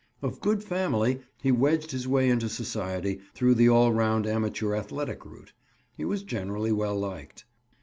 [0.23, 5.23] Of good family, he wedged his way into society, through the all round amateur athletic
[5.23, 5.53] route.
[5.95, 7.45] He was generally well liked."